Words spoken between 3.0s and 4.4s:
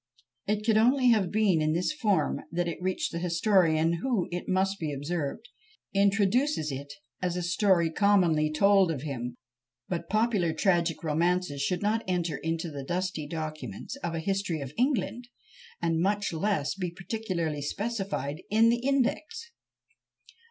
the historian, who,